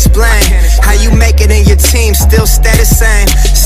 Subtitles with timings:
[0.00, 0.48] explain
[0.80, 3.59] how you make it and your team still stay the same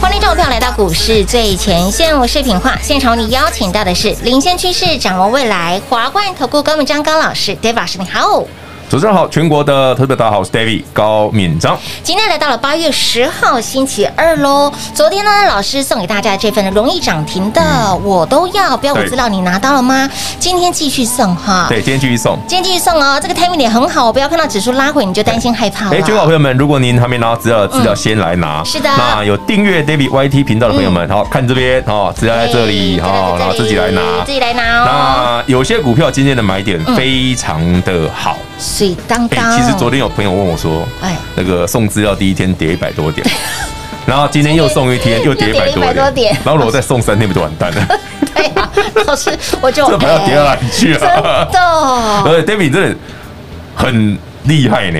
[0.00, 8.43] 欢迎众朋友来到股市最前线，我是品化，现场为你邀请到的是领先趋势、掌握未来华冠投顾 高敏章高老师，David 老师你好。
[8.87, 11.75] 早上好，全国的特别大家好，我是 David 高敏章。
[12.03, 14.71] 今天来到了八月十号星期二喽。
[14.93, 20.07] 昨天呢，老师送给大家这份容易涨停的，嗯、我都要标股资料，你拿到了吗？
[20.39, 21.65] 今天继续送哈。
[21.67, 22.37] 对，今天继续送。
[22.47, 25.91] 今天继续送哦，这个 timing 点很好，不要看到指数拉回你就担心害怕了。
[25.91, 28.63] 哎，全国朋友们，如果您还没拿到资料的资料，先来拿。
[28.63, 28.89] 是的。
[28.95, 34.85] 那有订阅 David YT 频道的朋友们，嗯、好看这边哦，资料在这里哈，然后自己来拿，自己来拿哦。
[34.85, 38.37] 那有些股票今天的买点非常的好，
[38.75, 39.57] 水当当。
[39.57, 43.25] 其实昨天有朋友问我说：“哎，那个送资料第一天跌一百多点，
[44.05, 47.87] 然后今天又送一天又跌一百多点，然后如果再送三天不就完蛋了？”
[48.35, 48.69] 对啊，
[49.07, 49.29] 老师，
[49.61, 50.99] 我就 这不要跌到哪里去啊？
[50.99, 51.59] 真的，
[52.25, 52.95] 呃，David 真的
[53.73, 54.99] 很厉害呢。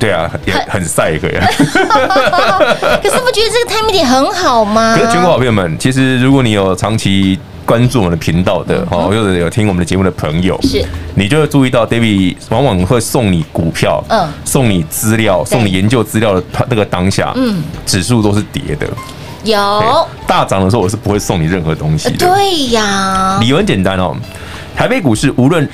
[0.00, 1.46] 对啊，也很晒一个呀。
[1.48, 4.96] 可是不觉得这个 timing 点很好吗？
[4.98, 7.38] 可是全国好朋友们，其实如果你有长期。
[7.66, 10.82] 关注我们的频道的哦，或者有听我们的节目的朋友，是，
[11.16, 18.86] 你就会注意到，David 往往会送你股票，嗯，送你资料，送你研究资料的那个当下，嗯，指数都是跌的，
[19.42, 20.08] 有。
[20.26, 24.16] 大涨的时候，我是不会送你任何东西的，对呀，理由很简单哦，
[24.76, 25.68] 台北股市无论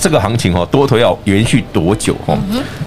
[0.00, 2.36] 这个行情哦多头要延续多久哦，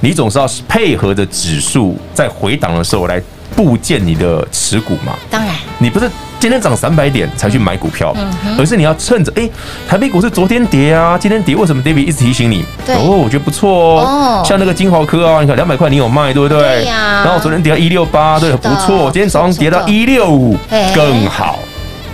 [0.01, 3.21] 你总是要配合着指数在回档的时候来
[3.55, 6.09] 布建你的持股嘛，当然，你不是。
[6.39, 8.15] 今天涨三百点才去买股票，
[8.57, 9.49] 而是你要趁着哎，
[9.87, 12.63] 台北股市昨天跌啊，今天跌，为什么 David 一直提醒你？
[12.87, 16.59] 哦，我觉得不错哦，像那个金豪科啊，你看两百块你有卖对不对？
[16.59, 17.23] 对呀。
[17.25, 19.11] 然后昨天跌到一六八，对，不错。
[19.11, 20.57] 今天早上跌到一六五，
[20.95, 21.59] 更好。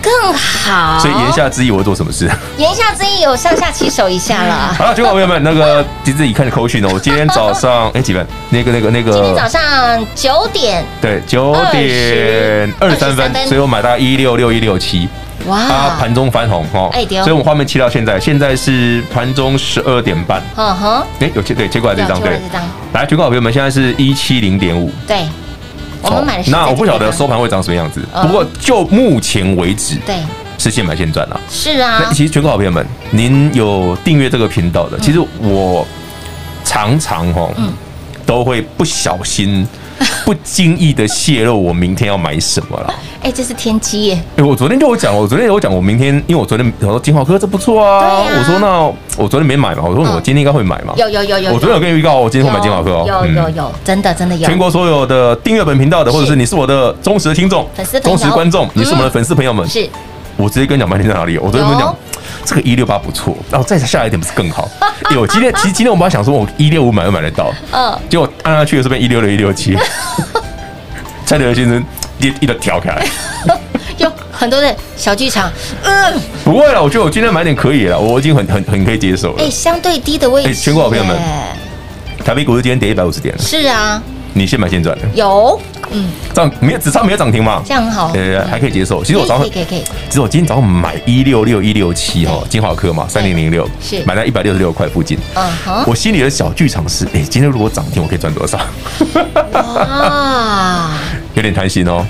[0.06, 2.30] 更好，所以言下之意我会做什么事？
[2.58, 4.72] 言下之意有上下其手一下了。
[4.78, 6.90] 好了，全国朋友们，那个其实已看口讯哦。
[6.94, 8.26] 我今天早上哎几分？
[8.52, 9.12] 那个那个那个。
[9.12, 10.86] 今天早上九点。
[11.02, 15.10] 对，九点二十三分，所以我买到一六六一六七。
[15.48, 15.60] 哇！
[15.68, 16.90] 它盘中翻红哦。
[16.94, 20.42] 哎，所以我们画面切到现在，现在是盘中十二点半。
[20.56, 21.04] 嗯哼。
[21.20, 22.40] 哎，有切对切过来这张对。
[22.94, 24.92] 来，全国朋友们，现在是一七零点五。
[25.08, 25.26] 对。
[26.02, 30.18] 我们买的那我不晓得收盘会长什么样子，不过就目前为止，对，
[30.58, 31.40] 是现买现赚啊。
[31.50, 35.86] 是啊，其实全国好朋友们，您有订阅这个频道的，其实我
[36.64, 37.52] 常常哦，
[38.26, 39.68] 都会不小心。
[40.26, 42.94] 不经意的泄露我明天要买什么了？
[43.22, 44.22] 哎，这是天机耶！
[44.38, 48.82] 哎，我昨天就有讲，我昨天有讲，我明天，因为我昨天我说金浩科这不错啊，我说那
[49.18, 50.94] 我昨天没买嘛，我说我今天应该会买嘛。
[50.98, 53.06] 有有有有，我昨天有跟你预告，我今天会买金浩科哦。
[53.08, 54.46] 有有有，真的真的有。
[54.48, 59.90] 全国所有的订阅本频道的，或者是你是我的忠实的听众、粉丝、忠实观众，你是我们的粉丝朋友们，是
[60.38, 61.38] 我直接跟你讲买点在哪里。
[61.38, 61.96] 我昨天跟你讲。
[62.46, 64.70] 这个一六八不错，然后再下来一点不是更好？
[65.12, 69.76] 有今天其实今天我们本来想说，我一六五买都买得到，嗯，结果按下去的时候变一六六一六七，
[71.26, 71.84] 蔡德先生
[72.20, 73.08] 一一个调开来，
[73.98, 75.52] 有很多的小剧场，
[75.84, 79.44] 嗯，不会了，我觉得我今天买点可以了，我已经很很很可以接受了。
[79.44, 81.18] 哎，相对低的位置，全国好朋友们，
[82.24, 84.02] 台北股市今天跌一百五十点了，是啊。
[84.38, 85.08] 你先买现赚的。
[85.14, 85.58] 有，
[85.96, 87.62] 嗯，这样没有只差没有涨停嘛？
[87.66, 89.04] 这样很好，呃，还可以接受。
[89.04, 95.18] 其实我早上可以可以，其实我今天早上买一六六一六七哦，金豪科嘛，三零零六是买在一百六十六块附近。
[95.36, 98.60] 嗯哼，我心里的小剧场是，哎，今天如果涨停，我可以赚多少？
[99.54, 101.00] 啊，
[101.36, 102.06] 有点贪心哦。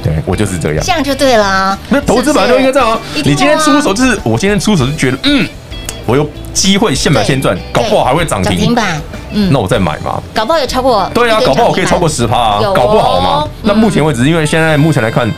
[0.00, 1.76] 对我就是这样，这样就对了。
[1.88, 3.00] 那投资本来就应该这样啊。
[3.16, 5.46] 你今天出手就是我今天出手就觉得，嗯，
[6.08, 8.50] 我有机会现买现赚，搞不好还会涨停。
[8.50, 9.00] 涨停板，
[9.30, 10.20] 嗯，那我再买嘛。
[10.34, 13.46] 搞不好有超过，对啊，搞不好我可以超过十趴啊，搞不好嘛。
[13.62, 15.30] 那目前为止，因为现在目前来看。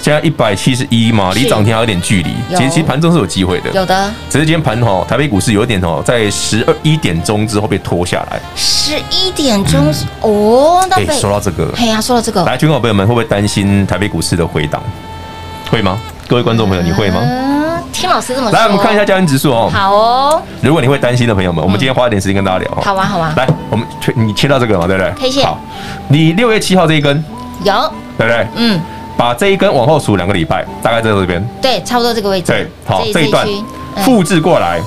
[0.00, 2.34] 现在一百七十一嘛，离涨停还有点距离。
[2.56, 4.12] 其实其实盘中是有机会的，有的。
[4.28, 8.40] 只是今天盘哈，台北股市有一点哦，在十二一点钟之后被拖下来。
[8.56, 14.82] 十一点钟哦，那说到这个，嘿呀，说到这个，来，全国朋友们会不会担心台北股市的回档？
[15.70, 15.96] 会吗？
[16.26, 17.20] 各位观众朋友，你会吗？
[17.22, 17.51] 嗯，
[18.02, 18.58] 听老师这么说。
[18.58, 19.70] 来，我们看一下交易指数哦。
[19.72, 20.42] 好哦。
[20.60, 22.68] 如果你会担心的朋友们，我们今天花一点时间跟大家聊。
[22.82, 23.32] 好啊，好啊。
[23.36, 25.46] 来，我们切，你切到这个嘛，对不对？K 线。
[25.46, 25.56] 好，
[26.08, 27.24] 你六月七号这一根
[27.62, 27.72] 有，
[28.18, 28.46] 对不对？
[28.56, 28.80] 嗯。
[29.16, 31.40] 把这一根往后数两个礼拜，大概在这边。
[31.60, 32.50] 对，差不多这个位置。
[32.50, 33.46] 对，好，这一段
[33.98, 34.80] 复制过来。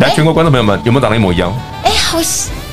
[0.00, 1.54] 来，全国观众朋友们，有没有长得一模一样？
[1.84, 2.18] 哎，好，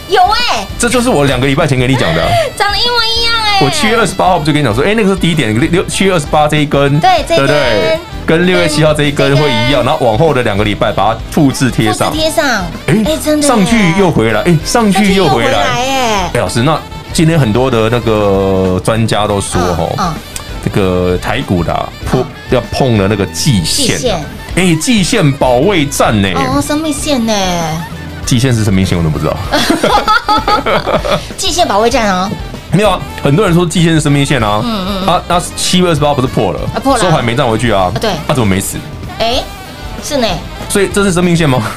[0.09, 0.65] 有哎。
[0.79, 3.59] 这就是我两个礼拜前给你讲的， 长得一模一样哎。
[3.61, 7.99] 我七月二十八号不就跟你讲说，哎，那个是低点，六七月二十八这一根，对，对不对？
[8.27, 12.45] 跟六月七号这一根会一样，然后往后的两个礼拜把它复制贴上，贴上。
[12.85, 13.47] 哎，真的。
[13.47, 16.77] 上去又回来，哎，上去又回来，哎，老师，那
[17.13, 20.13] 今天很多的那个专家都说，哈。
[20.63, 24.19] 这个台股的破要碰了那个季线，
[24.55, 26.27] 哎，季线保卫战呢？
[26.35, 27.33] 哦，生命线呢？
[28.25, 29.37] 季线是什么命线，我都不知道。
[31.37, 32.29] 季线保卫战啊？
[32.77, 34.61] 没有啊，很多人说季线是生命线啊。
[34.63, 35.07] 嗯嗯。
[35.07, 36.59] 啊，那七月二十八不是破了？
[36.83, 37.03] 破了。
[37.03, 37.91] 收盘没站回去啊？
[37.99, 38.11] 对。
[38.27, 38.77] 他怎么没死？
[39.17, 39.41] 哎，
[40.03, 40.27] 是呢。
[40.69, 41.59] 所以这是生命线吗？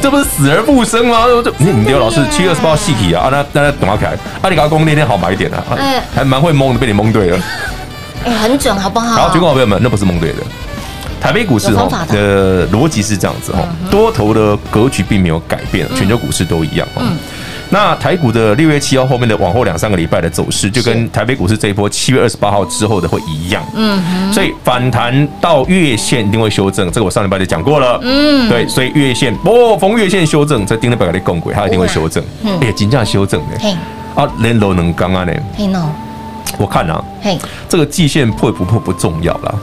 [0.00, 1.24] 这不是死而复生吗？
[1.44, 5.62] 就你刘老师七月二十八细体啊，啊那那等他起来，阿里嘎公那天好买一点啊，
[6.14, 7.38] 还蛮会蒙的，被你蒙对了，
[8.24, 9.24] 哎，很准好不好？
[9.24, 10.38] 好，全国好朋友们，那不是蒙对的，
[11.20, 13.58] 台北股市哈的逻辑是这样子哈，
[13.90, 17.14] 多头的格局并没有改变，全球股市都一样嗯。
[17.72, 23.64] 那台股的六月七号后面的往后两三个礼拜的走势，就跟台北股市这一波七月二十八号之后的会一样。
[23.74, 27.98] 嗯，所以反弹到月线一定会修正，这个我上礼拜就讲过了。
[28.02, 32.22] 嗯，对，所以月线哦，逢月线修正，这盯着百个的共轨，它一定会修正。
[32.42, 33.58] 嗯，哎，金价修正的。
[33.58, 33.74] 嘿，
[34.14, 35.32] 啊，连楼能刚刚呢？
[35.56, 35.82] 嘿喏，
[36.58, 37.38] 我看啊，嘿，
[37.70, 39.58] 这个季线破不破不重要了。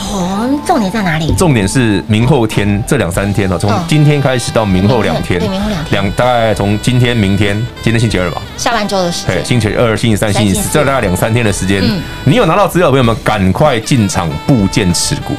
[0.00, 1.32] 哦，重点在哪里？
[1.34, 11.82] 重点是明后天这两三天哦，从今天开始到明后两天，对，明后两天，两大概从今天、明天，今天星期二吧，下半周的时间，对，星期二、星期三、星期四，这大概两三天的时间，
[12.24, 15.34] 你有拿到资料，朋友们赶快进场布件持股。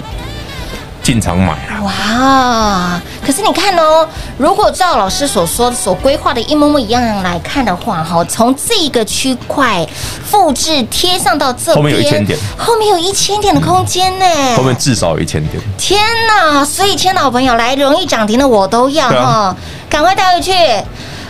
[1.04, 3.02] 进场买了哇！
[3.26, 4.08] 可是你看哦，
[4.38, 9.86] 如果照老师所说、所规划的一模模一样来看的话，哈，从这个区块
[10.24, 14.26] 复制贴上到这边，后面有一千点，后面有一千点的空间呢，
[14.56, 15.62] 后面至少有一千点。
[15.78, 16.64] 天哪！
[16.64, 19.56] 所以，亲爱的好朋友，来容易涨停的我都要哈，
[19.90, 20.52] 赶快带回去。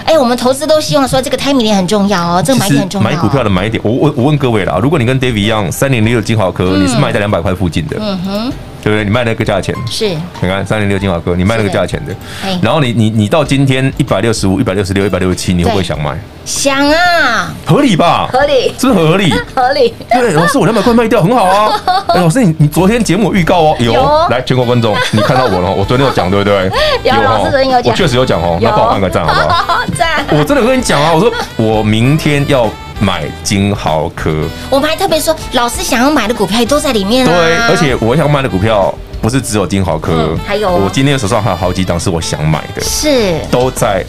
[0.03, 3.09] 哎，我们投资都希望说这个 timing 点很重要哦，这个买点很重要。
[3.09, 8.53] 买股票的买点，我我我问各位啦，如果你跟 David 一样，三零六金豪科，你是卖在两百块附近的，嗯哼。
[8.81, 9.03] 对不对？
[9.03, 12.13] 你卖那个价钱是，你看三零六金华哥，你卖那个价钱的，
[12.61, 16.17] 然后你你你到今天一百六十五、一百六十六、一百六十七，你会不会想买？
[16.43, 18.27] 想啊，合理吧？
[18.31, 19.31] 合理，是不是合理？
[19.53, 19.93] 合理。
[20.09, 21.81] 对，老师，我两百块卖掉，很好啊。
[22.09, 23.93] 哎，老师，你你昨天节目预告哦，有
[24.29, 26.71] 来全国观众，你看到我了，我昨天有讲，对不对？
[27.03, 29.79] 有，老师昨天有讲，我确实有讲哦，那帮我按个赞好不好？
[29.95, 30.25] 赞。
[30.31, 32.67] 我真的跟你讲啊，我说我明天要。
[33.01, 37.33] 买金豪科，我们还特别说，老师想要买的股票也都在里面啊。
[37.33, 43.35] 对，而且我想买的股票不是只有金豪科，嗯，还有我今天手上还有好几档是我想买的，是。
[43.49, 44.05] 都在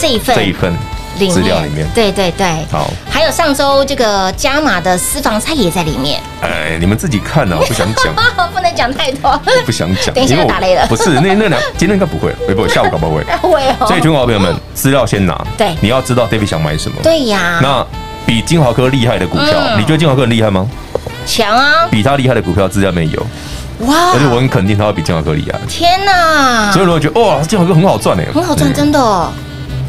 [0.00, 0.72] 这一份这一份
[1.28, 1.84] 资料里面。
[1.92, 6.20] 对对对，好，还有上周这个加码的私房菜也在里面。
[6.40, 8.14] 哎，你们自己看呢，我不想讲，
[8.54, 10.14] 不能讲太多，不想讲。
[10.14, 13.86] 等一下又打雷了，不是那那两今天应该不会，不会下午搞不会， 会哦。
[13.88, 17.84] 所以，全国朋友们，资料先拿，对，你要知道 David 想买什么，对呀，那。
[18.26, 20.66] 比金豪科厉害的股票，你觉得金豪科很厉害吗？
[21.26, 21.86] 强啊！
[21.90, 23.26] 比他厉害的股票资料没有
[23.86, 25.58] 哇，而且我很肯定他会比金豪科厉害。
[25.68, 26.70] 天哪！
[26.72, 29.32] 所以如果觉得哇，金豪科很好赚哎，很好赚，真的。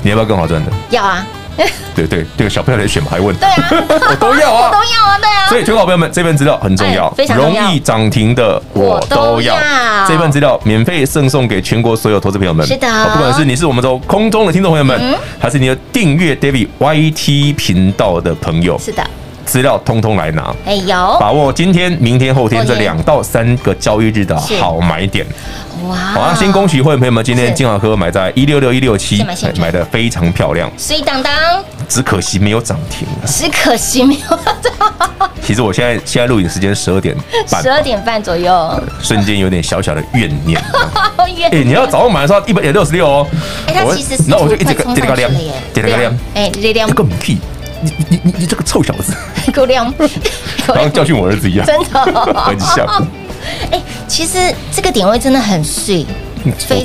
[0.04, 0.72] 你要不要更好赚的？
[0.90, 1.26] 要啊！
[1.96, 3.70] 对对，这个小朋友来选还问，对啊，
[4.10, 5.48] 我都要啊， 都要啊，对啊。
[5.50, 9.56] 所以，全国朋友们，这份资料很重要，非常容易涨停的我都要。
[10.08, 12.66] 这份资料免费赠送给全国所有投资朋友们。
[12.66, 19.04] 是的，不管是你是我们的空中的听众朋友们，还是你的订阅 David YT 频道的朋友，是的，
[19.46, 20.54] 资料通通来拿。
[20.66, 25.26] 哎有，把握今天、明天、后天这两到三个交易日的好买点。
[25.88, 25.96] 哇！
[25.96, 29.24] 好啊，先恭喜会员朋友们，今天金华科买在一六六一六七，
[29.60, 30.72] 买的非常漂亮。
[30.78, 31.34] 所以当当，
[31.90, 33.08] 只可惜没有涨停。
[33.26, 35.32] 只可惜没有涨。
[35.42, 37.16] 其实我现在现在录影时间十二点
[37.50, 40.62] 半，十二点半左右，瞬间有点小小的怨念。
[41.52, 43.28] 哎，你要早上买的时候一百六十六哦。
[43.66, 45.32] 哎，它其实是我就一直个点个亮，
[45.74, 46.16] 点个亮。
[46.36, 47.40] 哎，亮，这个屁！
[47.82, 49.14] 你你你你这个臭小子！
[49.54, 49.92] 够亮，
[50.68, 52.86] 刚刚教训我儿子一样， 真的很像。
[53.72, 54.38] 哎，其实
[54.72, 56.06] 这个点位真的很碎。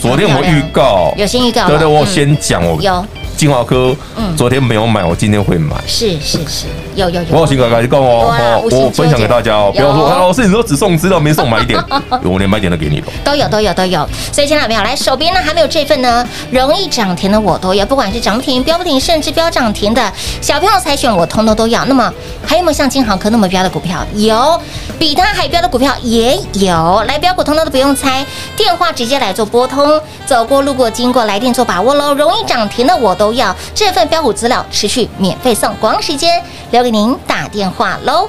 [0.01, 3.05] 昨天我预告，有先预告，对对，我先讲我有。
[3.37, 5.77] 金华科，嗯，昨天没有买，我今天会买。
[5.87, 7.29] 是是是，有有有。
[7.31, 8.35] 我有新哥哥就告我，
[8.71, 11.79] 我分享给大家哦，不要说老师，你说只送资料没送买点，
[12.25, 13.07] 我连买点都给你了。
[13.23, 21.85] 都有都有都有，所以现在没有来手边呢，还没有这份呢，容易涨停的我都要，不管是涨停、标不停，甚至标涨停的小朋友才选，我通通都要。
[21.85, 22.11] 那么
[22.45, 24.05] 还有没有像金豪科那么标的股票？
[24.15, 24.59] 有，
[24.99, 27.03] 比它还标的股票也有。
[27.07, 28.25] 来标股通通都不用猜，
[28.57, 32.15] 电话直接来做拨通，走过路过经过来电做把握喽。
[32.15, 33.26] 容易涨停的我都。
[33.27, 36.41] 都要这份标股资料持续免费送，广告时间
[36.71, 38.29] 留给您打电话喽！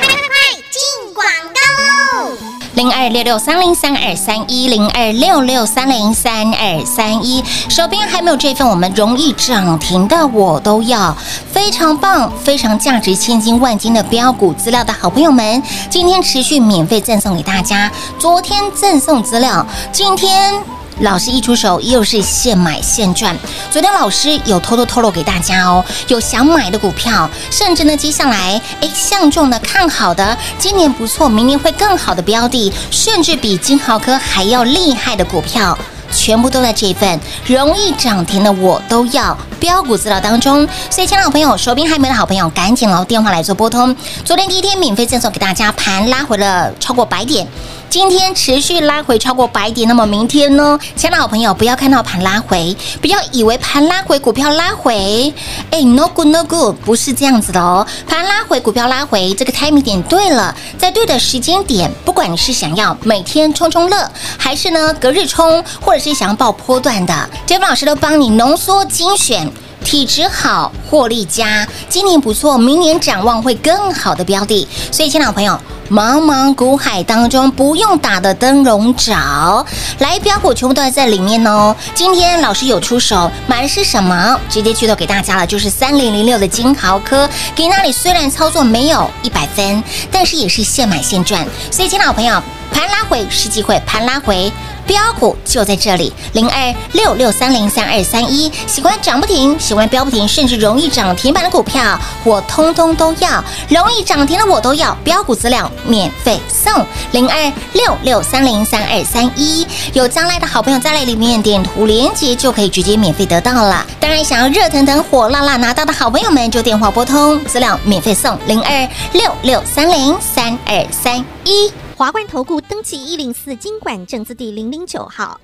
[0.00, 0.26] 快快快
[0.72, 1.24] 进广
[1.54, 2.36] 告喽！
[2.74, 11.16] 零二六六三零三二三一零二六六三零三二三一，手边还没有这份我们容易涨停的，我都要
[11.52, 17.88] 非常棒、非常价值千金万金的标股资料的好朋友们，今天持续免费赠送给大家。
[18.18, 20.75] 昨天赠送资料，今天。
[21.00, 23.36] 老师一出手，又是现买现赚。
[23.70, 35.76] 昨天老师有偷偷透露给大家哦，有想买的股票，甚至呢，接下来哎，相中的、看好的，今年不错，明年会更好的标的，甚至比金豪科还要厉害的股票，
[36.10, 40.66] 全部都在这份容易涨停的我都要标股资料当中。
[40.90, 43.94] 所以，亲爱的朋友，手边还没的好朋友，赶紧哦，电话来做拨通。
[44.24, 47.46] 昨天第一天免费赠送给大家，盘拉回了超过百点。
[47.88, 50.78] 今天持续拉回超过百点，那么明天呢？
[50.96, 55.32] 亲爱的好朋友，不要看到盘拉回，不要以为盘拉回股票拉回，
[55.70, 57.86] 哎，no good no good，不是这样子的哦。
[58.06, 69.45] 盘拉回股票拉回，这个 timing 点对了，在对的时间点，不管你是想要每天冲冲乐，还是呢隔日冲，或者是想要爆波段的，杰夫老师都帮你浓缩精选。
[69.86, 74.66] 体质好，获利佳，今年不错，明年展望会更好的标的。
[74.90, 75.56] 所以，亲爱的朋友，
[75.90, 79.64] 茫茫股海当中不用打的灯笼找，
[80.00, 81.74] 来标股全部都在里面哦。
[81.94, 84.38] 今天老师有出手，买的是什么？
[84.48, 87.28] 直接剧透给大家了，就是三零零六的金豪科。
[87.54, 91.46] 给那里虽然操作没有一百分，但是也是现买现赚。
[91.70, 94.52] 所以，亲爱的朋友，盘拉回是机会，盘拉回。
[94.86, 106.72] 标股就在这里，零二六六三零三二三一，喜欢涨不停，喜欢飙不停，甚至容易涨停板的股票，我通通都要，容易涨停的我都要，标股资料免费送，
[107.12, 113.86] 零二六六三零三二三一，有将来的好朋友在那里面点图连接就可以直接免费得到了。
[114.00, 121.72] 当然，想要热腾腾、火辣辣拿到的好朋友们，就电话拨通，资料免费送，零二六六三零三二三一。
[121.96, 125.40] 华冠投顾登记一零四经管证字第零零九号，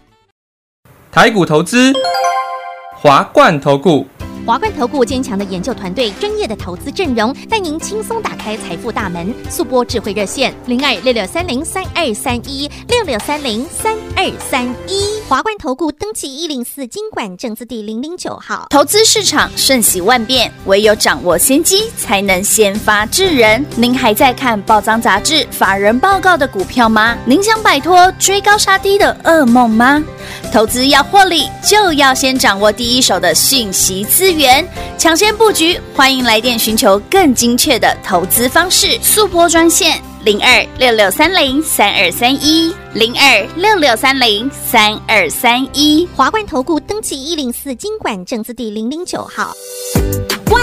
[1.10, 1.92] 台股投资，
[2.94, 4.06] 华冠投顾。
[4.44, 9.32] 华冠投顾坚强的研究团队，专业的投资阵容，带您轻松打开财富大门。
[9.48, 15.20] 速拨智慧热线零二六六三零三二三一六六三零三二三一。
[15.28, 18.66] 华冠投顾登记一零四金管证字第零零九号。
[18.70, 23.64] 投资市场瞬息万变，唯有掌握先机，才能先发制人。
[23.76, 27.16] 您还在看报章杂志、法人报告的股票吗？
[27.24, 30.02] 您想摆脱追高杀低的噩梦吗？
[30.52, 34.66] 投资要获利，就要先掌握第一手的讯息资源，
[34.98, 35.78] 抢先布局。
[35.94, 46.08] 欢迎来电寻求更精确的投资方式，速拨专线零二六六三零三二三一零二六六三零三二三一。
[46.16, 49.52] 华冠投顾登记一零四经管证字第零零九号。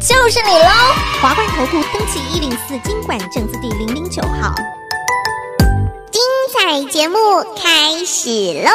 [0.00, 0.68] 就是你喽！
[1.20, 4.54] 华冠投顾登记一零四经管证字第零零九号，
[6.12, 6.22] 精
[6.52, 7.16] 彩节目
[7.56, 8.70] 开始喽！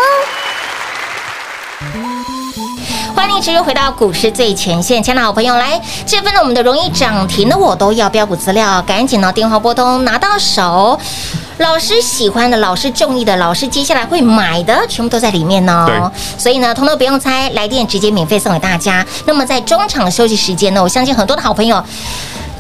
[3.16, 10.98] 欢迎持续回到股市最前线，亲爱的好朋友，来这份呢，我们的容易涨停的我都要标股资料，赶紧呢电话拨通拿到手。
[11.58, 16.12] 老师喜欢的，老师中意的，老师接下来会买的，全部都在里面呢。
[16.38, 19.06] 所以呢，通通不用猜，来电直接免费送给大家。
[19.26, 21.84] 那么在中场休息时间呢，我相信很多的好朋友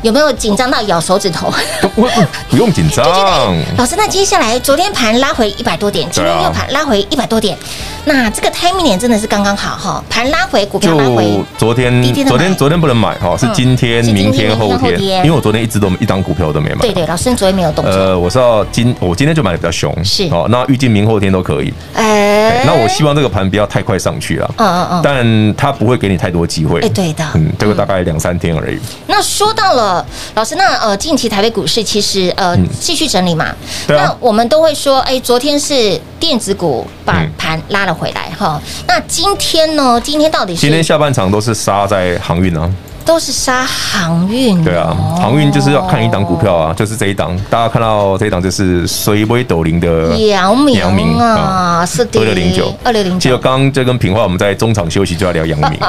[0.01, 1.53] 有没有紧张到咬手指头？
[1.95, 2.07] 不
[2.49, 3.05] 不用紧张。
[3.77, 7.57] 老师，那接下来昨天盘拉回一百多点，今天又盘拉回一百多点，
[8.05, 10.03] 那这个 timing 点真的是刚刚好哈。
[10.09, 11.43] 盘拉回，股票拉回。
[11.57, 14.99] 昨天昨天昨天不能买哈，是今天、明天、后天。
[14.99, 16.81] 因为我昨天一直都一张股票都没买。
[16.81, 17.93] 对对，老师你昨天没有动作。
[17.93, 21.71] 呃，我是要今我今天就买的比较凶，是哦，那预计明后天都可以。
[21.93, 24.51] 哎，那我希望这个盘不要太快上去了。
[24.57, 25.01] 嗯嗯嗯。
[25.03, 26.79] 但它不会给你太多机会。
[26.81, 27.23] 哎，对的。
[27.35, 28.79] 嗯，这个大概两三天而已。
[29.05, 29.90] 那说到了
[30.35, 33.55] 老师，那呃，近期台北股市其实呃继续整理嘛。
[33.87, 34.05] 嗯啊。
[34.05, 38.61] 那我们都会说，哎，昨天是电子股把盘拉了回来哈。
[38.87, 39.99] 那今天呢？
[40.03, 40.61] 今天到底是？
[40.61, 42.69] 今天下半场都是杀在航运啊。
[43.05, 53.19] 都是杀航运，对啊，航运就是要看一档股票啊，就是这一档，大家看到这一档就是水威斗零的阳明，阳明啊，是的二六零九，二六零九。
[53.19, 55.79] 记得刚刚这跟平化，我们在中场休息就要聊阳明。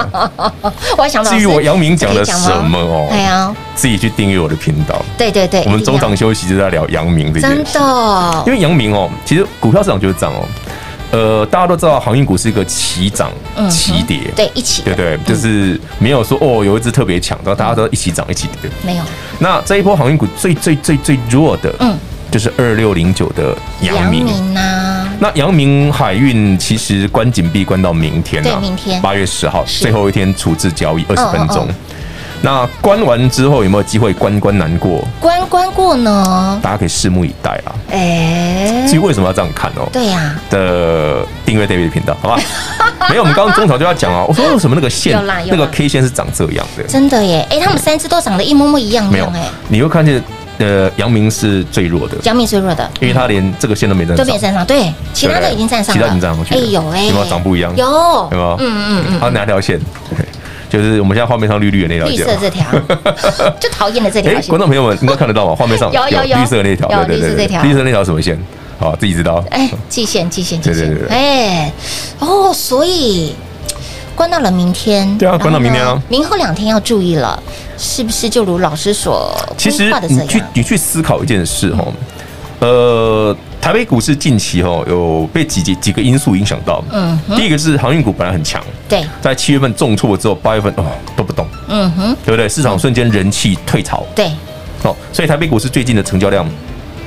[0.97, 5.01] 我还想到，至于我阳明讲了什么哦，哎呀，自己去订阅我的频道。
[5.17, 7.57] 对对对，我们中场休息就在聊阳明这件事。
[7.57, 10.43] 真的，因为阳明哦，其实股票市场就是这样哦。
[11.13, 13.31] 呃，大家都知道航运股是一个齐涨
[13.71, 19.05] 齐跌，对，一起，对对，就是没有说哦，有一只特别强，然后大家都一起涨一起跌，没有。
[19.39, 21.95] 那这一波航运股最最最最弱的，嗯，
[22.31, 24.55] 就是二六零九的阳明。
[24.55, 25.07] 呐。
[25.21, 29.01] 那阳明海运其实关紧闭关到明天，对，明天。
[29.03, 31.69] 八月十号最后一天处置交易二十分钟。
[32.45, 35.05] 那关完之后有没有机会关关难过？
[35.21, 36.59] 关关过呢？
[36.61, 37.71] 大家可以拭目以待啊！
[37.93, 39.89] 哎，至于为什么要这样看哦？
[39.93, 40.35] 对呀。
[40.51, 42.41] 的订阅 David 频道，好吧？
[43.09, 44.25] 没有，我们刚刚中场就要讲啊。
[44.27, 46.83] 我说为什么那个线，那个 K 线是长这样的？
[46.89, 47.47] 真的耶！
[47.49, 49.09] 哎，他们三只都长得一模模一样。
[49.09, 50.21] 没有哎，你会看见
[50.59, 52.17] 呃，阳明是最弱的。
[52.25, 54.27] 阳明最弱的，因为他连这个线都没站上。
[54.27, 56.01] 都没站上，对，其他的已经站上了。
[56.01, 56.55] 其他已经站上去。
[56.55, 57.73] 哎有哎，有没有长不一样？
[57.77, 58.57] 有，有没有？
[58.59, 59.21] 嗯嗯嗯。
[59.21, 59.81] 好，哪条线？
[60.73, 62.67] 就是我们现在画面上绿绿的那条，绿色这条，
[63.61, 64.33] 就讨厌的这条。
[64.49, 65.55] 观众朋友们应该看得到吗？
[65.55, 68.39] 画面上有有有绿色的那条，有对对对，绿色那条什么线？
[68.79, 69.45] 好，自己知道。
[69.51, 70.97] 哎，季线，季线，季线。
[71.11, 71.71] 哎，
[72.21, 73.35] 哦，所以
[74.15, 75.19] 关到了明天。
[75.19, 76.01] 对啊，关到明天啊。
[76.09, 77.41] 明后两天要注意了，
[77.77, 78.31] 是不是？
[78.31, 79.31] 就如老师所
[79.63, 80.25] 规划的这样。
[80.25, 81.93] 你去，你去思考一件事哦。
[82.67, 83.37] 呃。
[83.63, 86.83] 台北股市近期哦，有被几几几个因素影响到。
[86.91, 91.47] 嗯，第一个是航运股本来很强，对，在七月份重挫之后，八月份哦都不动。
[91.69, 92.49] 嗯哼，对不对？
[92.49, 94.05] 市场瞬间人气退潮。
[94.17, 94.27] 对，
[94.83, 96.45] 哦，所以台北股市最近的成交量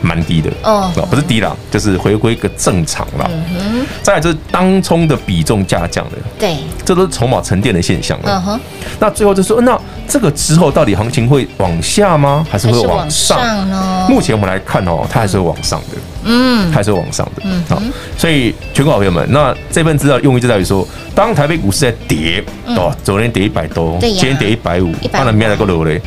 [0.06, 0.50] 蛮低的。
[0.64, 3.30] 哦，不是低了，就是回归一个正常了。
[3.32, 6.12] 嗯哼，再来就是当冲的比重下降了。
[6.40, 8.26] 对，这都是筹码沉淀的现象了。
[8.26, 8.60] 嗯哼，
[9.00, 9.80] 那最后就说那。
[10.08, 12.46] 这个之后到底行情会往下吗？
[12.48, 13.40] 还是会往上
[13.72, 14.06] 呢？
[14.08, 17.82] 目前我们来看哦，它还是会往上的，嗯，还是会往上的，嗯，好，
[18.16, 26.00] 所以全国好朋友们，那这份资料用意就在于说，当台北股市在跌，哦，昨天跌一百多，今天跌一百五，当然明天再过楼嘞，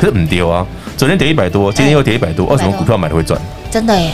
[0.00, 0.64] 可是唔跌啊，
[1.00, 3.40] 昨天跌一百多，今天又跌一百多，为什么股票买的会赚？
[3.70, 4.12] 真的耶，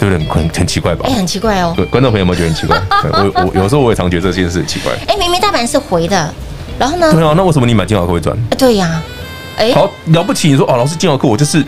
[0.00, 0.26] 对不对？
[0.30, 1.04] 很很奇怪吧？
[1.06, 1.74] 哎，很奇怪哦。
[1.76, 2.80] 对，观众朋友们觉得很奇怪，
[3.12, 4.94] 我我有时候我也常觉得这件事很奇怪。
[5.06, 6.32] 哎，明明大盘是回的。
[6.78, 7.12] 然后呢？
[7.12, 8.34] 对啊，那为什么你买金豪科会赚？
[8.56, 9.02] 对呀，
[9.58, 10.48] 哎，好了不起！
[10.48, 11.62] 你说哦，老师金豪科，我就是，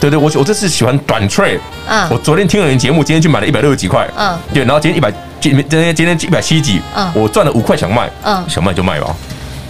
[0.00, 2.08] 对对，我我这次喜欢短 trade 啊。
[2.10, 9.14] 我昨天听了你节目，今天去买了一百六十几块，嗯，对，然后今天一百，今今天今天一百七十几，嗯，我赚了五块想卖，嗯，想卖就卖吧。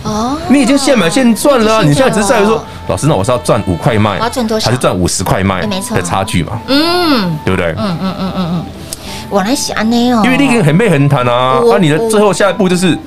[0.02, 4.66] 哦，你已经现买现赚了，你现在只是在于说，老师，那我是要赚五块卖，我要赚多少？
[4.66, 5.66] 还是赚五十块卖？
[5.66, 7.72] 没错，的差距嘛，嗯，对不对？
[7.78, 8.64] 嗯嗯嗯嗯嗯，
[9.30, 12.98] 我来想呢哦，因为你已经很背很谈啊，那你的最后下一步就是。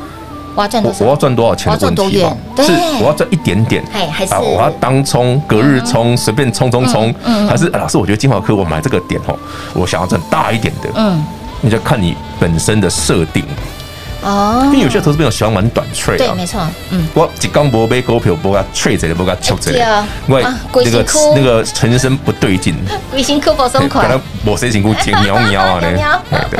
[0.57, 1.03] 我要赚多少？
[1.03, 2.31] 我要赚多少钱的问题嘛？
[2.63, 7.13] 是我要赚一点点，还是我要当冲隔日冲随便冲冲冲？
[7.45, 9.37] 还是老师，我觉得金华科我买这个点哦，
[9.73, 10.89] 我想要赚大一点的。
[10.95, 11.21] 嗯，
[11.59, 13.43] 你就看你本身的设定。
[14.25, 16.59] 哦，因为有些投资朋友喜欢玩短 trade 对，没错，
[16.89, 19.77] 嗯，我一刚博杯股票，博个 trade 这里，博个里，
[20.27, 20.43] 因为
[20.83, 22.75] 那个那个陈生不对劲，
[23.11, 25.91] 鬼辛苦不松快，可能某些情况挺喵喵啊 的，
[26.49, 26.59] 对，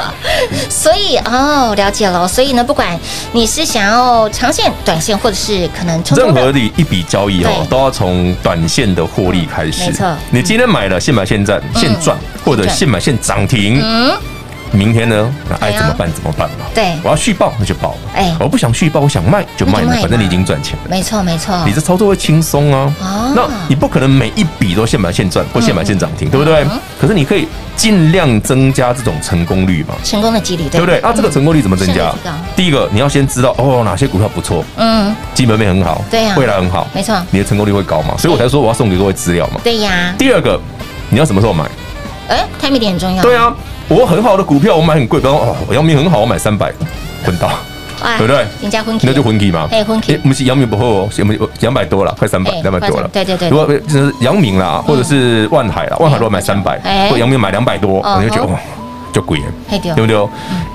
[0.70, 2.98] 所以哦，了解了，所以呢，不管
[3.32, 6.60] 你是想要长线、短线，或者是可能任何的。
[6.76, 14.12] 一笔交易哦，都要从短线的获利开始，没错，你今天买了，现买现赚，现赚，或者现买现涨停，嗯。
[14.72, 15.34] 明天呢？
[15.50, 16.66] 那爱怎么办怎么办嘛？
[16.74, 17.96] 对，我要续报那就报。
[18.14, 20.84] 哎，我不想续报，我想卖就卖，反正你已经赚钱了。
[20.90, 22.94] 没错没错，你这操作会轻松啊。
[23.36, 26.66] 那你不可能每一笔都现买现赚或现买现涨停，对不对？
[27.00, 29.96] 可是你可以尽量增加这种成功率嘛。
[30.04, 31.00] 成功的几率对不对？
[31.00, 32.14] 啊，这个成功率怎么增加？
[32.56, 38.16] 第一个你要先知道哦，哪些股票不错，嗯，基本面很好，对呀，未来很好，没错，你的成功率会高嘛。
[38.18, 39.60] 所以我才说我要送给各位资料嘛。
[39.64, 40.14] 对呀。
[40.18, 40.60] 第二个，
[41.10, 41.66] 你要什么时候买？
[42.28, 43.22] 哎，timing 点很重要。
[43.22, 43.54] 对啊。
[43.88, 46.74] 我很好的股票，我买很贵，比方哦，我阳明很好，我买三百，
[47.24, 47.50] 混到，
[48.18, 48.46] 对不对？
[48.62, 49.68] 人家昏，那就昏 K 嘛。
[49.72, 50.20] 哎，昏 K。
[50.24, 53.08] 我们是阳明不后，我们两百多了，快三百，两百多了。
[53.14, 53.50] 对对对。
[53.50, 56.80] 如果就是阳明啦，或者是万海啦，万海如果买三百，
[57.12, 58.60] 或阳明买两百多，你就觉得哇，
[59.14, 60.30] 就贵了，对不对？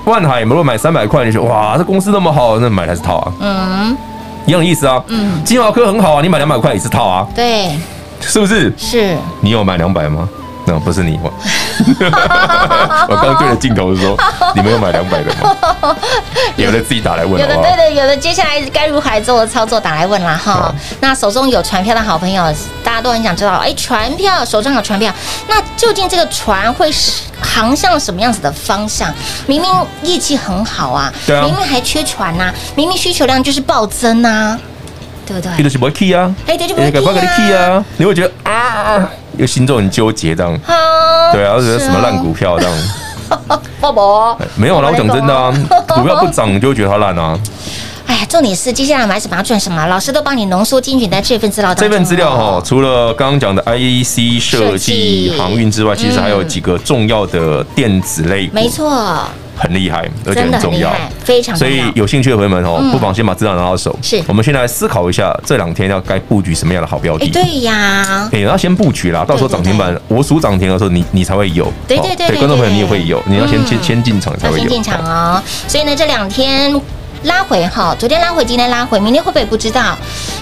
[0.05, 3.33] 万海如果买三百块，你说哇，这公司那么好，那买还是套啊？
[3.41, 3.97] 嗯，
[4.45, 5.03] 一样的意思啊。
[5.07, 7.27] 嗯，金豪科很好啊，你买两百块也是套啊。
[7.35, 7.69] 对，
[8.21, 8.73] 是不是？
[8.77, 9.17] 是。
[9.41, 10.29] 你有买两百吗？
[10.65, 11.33] 那不是你，我
[13.09, 14.15] 我刚对着镜头说，
[14.55, 15.55] 你们有买两百的吗？
[16.55, 20.73] 有的自己打来问，有的对的，有的接下来该如何做的操作打来问啦哈。
[20.99, 22.43] 那手中有船票的好朋友，
[22.83, 25.11] 大家都很想知道，哎，船票手上有船票，
[25.47, 26.91] 那究竟这个船会
[27.41, 29.11] 航向什么样子的方向？
[29.47, 29.69] 明明
[30.03, 34.57] 业绩很好啊，对啊，明明还缺船呐，明明需求量就是暴增呐，
[35.31, 35.51] 对不对？
[35.57, 39.09] 你就是不会 key 啊，哎，对，就不会 key 啊，你会觉得啊。
[39.37, 40.59] 又心中很纠结，这样，
[41.31, 42.77] 对啊，而且什么烂股票这样，
[43.79, 45.49] 宝宝，没有啦，我讲真的啊，
[45.87, 47.39] 股票不涨你就会觉得它烂啊。
[48.07, 51.89] 哎呀，重点是接下来买什么要赚什么，老师都帮你浓缩精选在这份资料当中。
[51.89, 58.53] 这份资料哈，除了刚刚讲的 IEC 设计、航运之外，其实还有几个重要的电子类股。
[58.53, 59.23] 没错。
[59.55, 60.91] 很厉害，而且很重要，
[61.23, 61.55] 非常。
[61.55, 63.97] 所以有兴趣的朋友们哦，不妨先把资料拿到手。
[64.01, 67.29] 是，我们现在来思考一下，这两天要该布局什么样的好标的？
[67.29, 71.71] 对呀，哎，要先布局啦，到时候涨停板我数涨停的时候，你你才会有。
[71.87, 74.63] 对对对，观众朋友你也会有，你要先先先进场才会有。
[74.63, 76.73] 先进场哦，所以呢，这两天。
[77.23, 79.95] 拉回哈，昨天拉回，今天拉回，明天会不会不知道？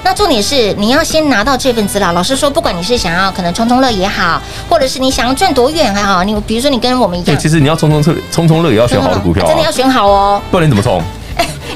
[0.04, 2.12] 那重点是你要先拿到这份资料。
[2.14, 11.02] 老师说，不管你是想要可能冲冲乐也好，或者是你想要赚多远还好，你比如说你跟我们一样，对，其实你要冲冲乐冲冲乐也要选好的股票，真的要选好哦，不然你怎么冲？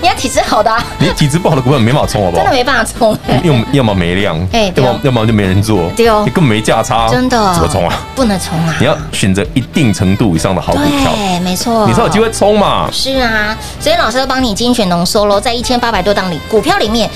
[0.03, 2.43] 你要体质好的，你体质不好的股票没办法冲，好不好？
[2.43, 7.97] 真的没办法冲，要么要么没量，哎，要么要么就没人做，对哦，你根本没价差，真的怎么冲啊？
[8.13, 8.75] 不能冲啊！
[8.81, 12.89] 你要选择一定程度以上的好股票，对，没错，你才有机会冲嘛。
[12.91, 17.09] 是啊，所以老师都帮你精选浓缩喽，在一千八百多档里股票里面，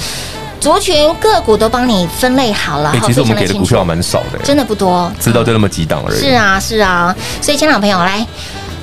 [0.62, 2.96] 族群个股都帮你分类好了。
[3.04, 6.20] 其实我们给的股票蛮少的，真的不多，知道就那么几档而已。
[6.22, 8.26] 是啊，是啊，所以，亲老朋友来。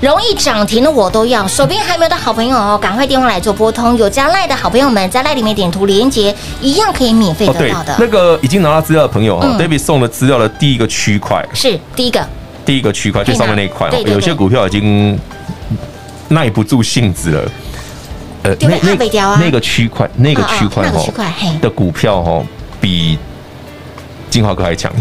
[0.04, 3.96] 容易涨停的我都要，手边还没有的好朋友哦，赶快电话来做拨通。
[3.96, 7.96] 有加赖的好朋友们，在赖里面点图连接，一样可以免费得到的。
[7.98, 12.22] 那个已经拿到资料的朋友哈，David 送的资料的第一个区块是第一个，
[12.66, 15.18] 第一个区块最上面那一块，有些股票已经
[16.28, 17.50] 耐不住性子了。
[18.42, 18.94] 呃，那那
[19.40, 21.02] 那个区块，那个区块哈
[21.62, 22.42] 的股票哈，
[22.78, 23.18] 比
[24.28, 24.92] 金华哥还强。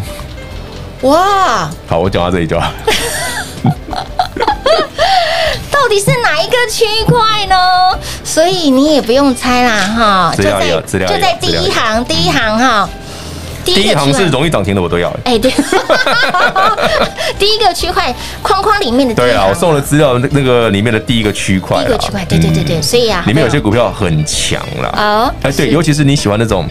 [1.01, 1.69] 哇！
[1.85, 2.71] 好，我讲到这里就好。
[5.93, 7.56] 到底是哪一个区块呢？
[8.23, 12.89] 所以你也不用猜啦，哈，就在就在第一行，第一行哈，
[13.63, 15.15] 第一行是容易涨停的，我都要。
[15.25, 15.53] 哎，对，
[17.38, 19.13] 第一个区块框框里面的。
[19.13, 24.91] 对啊，我送了资料，那那个里面的第一个区块，第一个区块，对对对对，所以啊，里面有些股票很强啦。
[24.97, 26.67] 哦，哎，对，尤其是你喜欢那种。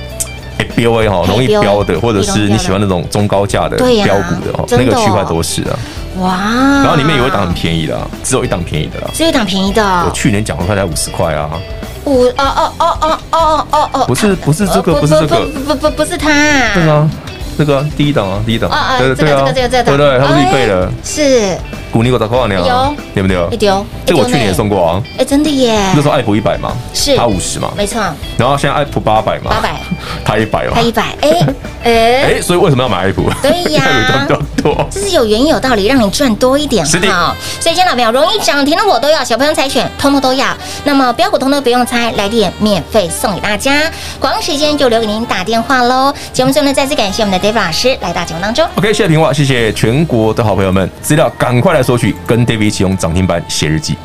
[0.64, 5.78] 标 A 哈，容易标的，或者是你喜欢那种中高价的标股的哦，那个区块都是啊。
[6.18, 6.36] 哇！
[6.82, 9.82] 然后里面有一档很便宜的，只有一档便宜的啦，只有一档便宜的。
[10.04, 11.50] 我去年讲的，才五十块啊。
[12.04, 16.28] 五哦哦哦哦哦哦哦，不是不是这个，不是这个，不不不是它。
[16.74, 17.08] 对啊，
[17.56, 18.68] 这个第一档啊，第一档。
[18.68, 20.92] 啊啊，这个这个这个这个，对对，它不是预备的。
[21.02, 21.56] 是。
[21.92, 23.36] 股你给我打扣啊，你有对不对？
[23.50, 25.02] 一丢，这个我去年也送过啊。
[25.18, 25.78] 哎，真的耶！
[25.94, 28.00] 那时候爱普一百嘛，是它五十嘛，没错。
[28.38, 29.80] 然后现在爱普八百嘛，八百，
[30.24, 31.02] 它一百哦，它一百。
[31.20, 31.30] 哎
[31.84, 31.92] 哎
[32.38, 33.28] 哎，所以为什么要买爱普？
[33.42, 33.82] 对呀，
[34.62, 36.90] 多，这是有原因有道理，让你赚多一点哈。
[37.60, 40.46] 所以，亲爱的朋友，容易涨停的我都要，小朋友猜选，通通都要。
[40.84, 43.90] 那么标股通通不用猜，来电免费送给大家。
[44.20, 46.14] 广告时间就留给您打电话喽。
[46.32, 48.64] 节目最后呢，再次感谢我们的 David 老师来到节目当中。
[48.76, 52.62] OK，谢谢平话，谢谢全国的好朋友们，资料赶快来索取，跟 David。
[52.62, 53.98] 一起用涨停板写日记。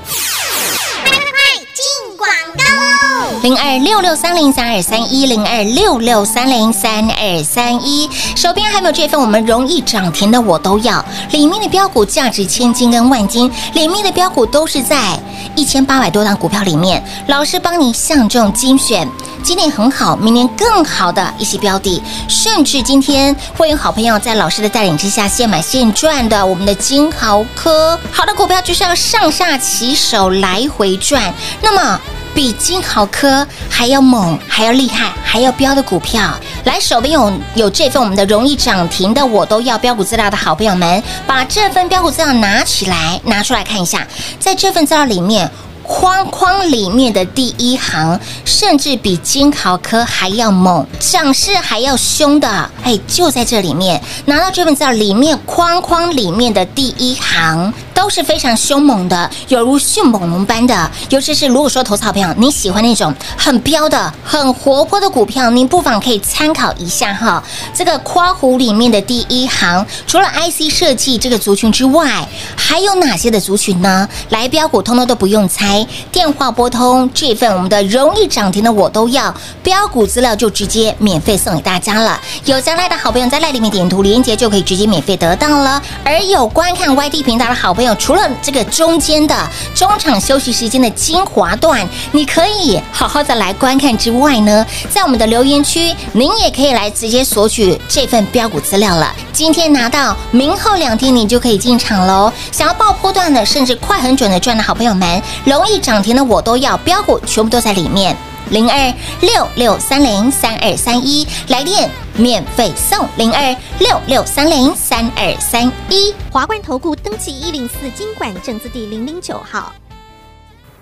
[3.44, 15.20] 零二六六三零三二三一零二六六三零三二三一，手边还没有这份我们容易涨停的我都要，里面的标股价值千金跟万金，里面的标股都是在
[15.56, 19.08] 一千八百多档股票里面，老师帮你相中精选。
[19.44, 31.34] 今年很好，明年更好的一些标的，甚至今天会有好朋友在老师的带领之下现买现赚的，我们的金豪科，好的股票就是要上下其手来回赚。
[31.62, 32.00] 那么
[32.34, 36.32] 比金豪科还要猛、还要厉害、还要标的股票，
[36.66, 44.08] 来手边有有这份我们的容易涨停的，我都要标股资料的好朋友们，把这份标股资料拿起来，拿出来看一下，
[44.40, 45.50] 在这份资料里面。
[45.90, 60.92] 框框里面的第一行，甚至比金豪科还要猛，涨势还要凶的，哎，就在这里面拿到这份资料里面框框里面的第一行，都是非常凶猛的，犹如迅猛龙般的。
[61.10, 67.44] 尤其是如果说投资好朋友你喜欢那种很飙的、很活泼的股票，您不妨可以参考一下哈。
[67.74, 74.08] 这个夸虎里面的第一行，除了 IC 设计这个族群之外，还有哪些的族群呢？
[74.30, 79.34] 来标股通通都不用猜，电话拨通这份我们的容易涨停的我都要
[79.64, 82.22] 标股资料就直接免费送给大家了。
[82.46, 85.82] 有将来的好朋友在赖里面点图连接就可以直接免费得到了。
[86.04, 89.36] 而有观看 YT 频道的好朋友，除了这个中间的
[89.74, 99.14] 中场休息时间的精华段，你可以好好的来观看之外呢，在我们的留言区，您也可以来直接索取这份标股资料了。
[99.32, 102.32] 今天拿到，明后两天你就可以进场喽。
[102.52, 108.18] 想要爆破段的，甚至快很准的赚的好朋友们，容易涨停的我都要标股，全部都在里面。
[108.50, 119.74] 零二六六三零三二三一来电免费送零二六六三零三二三一华冠投顾登记一零四经管证字第零零九号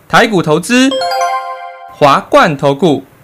[0.07, 0.89] 台股投资
[1.91, 3.03] 华冠投顾。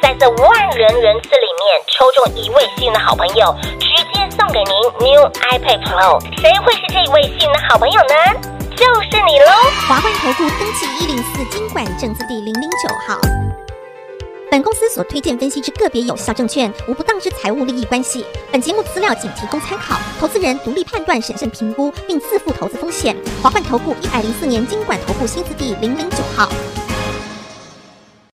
[0.00, 6.20] 在这万人人次里面抽中一位幸运的好朋友，直接送给您 New iPad Pro。
[6.40, 8.14] 谁会是这一位幸运的好朋友呢？
[8.76, 9.46] 就是你喽！
[9.88, 13.18] 华冠投顾登记一零四金管证字第零零九号。
[14.48, 18.24] 本公司所推荐分析之个别有效证券，无不当之财务利益关系。
[18.52, 23.16] 本节目资料仅提供参考，投资人独立判断、审慎评估，并自负投资风险。
[23.42, 26.48] 华冠投顾一百零四年金管投顾新字第零零九号。